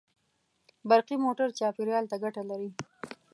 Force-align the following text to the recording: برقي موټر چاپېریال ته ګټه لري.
برقي 0.89 1.15
موټر 1.25 1.47
چاپېریال 1.59 2.05
ته 2.11 2.15
ګټه 2.23 2.43
لري. 2.49 2.69